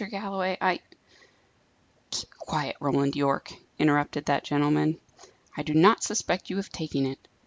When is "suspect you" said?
6.03-6.57